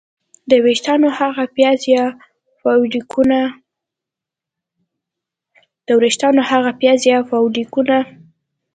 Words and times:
د 0.49 0.51
ویښتانو 0.65 1.07
هغه 6.59 6.71
پیاز 6.81 7.01
یا 7.11 7.19
فولیکولونه 7.31 7.99